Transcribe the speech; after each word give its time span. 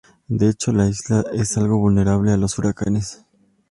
De 0.29 0.49
hecho, 0.49 0.71
la 0.71 0.87
isla 0.87 1.23
es 1.31 1.57
algo 1.59 1.77
vulnerable 1.77 2.31
a 2.31 2.37
los 2.37 2.57
huracanes. 2.57 3.23